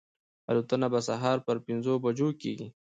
الوتنه 0.49 0.87
به 0.93 0.99
سهار 1.09 1.37
پر 1.45 1.57
پنځو 1.65 1.93
بجو 2.03 2.27
کېږي. 2.41 2.67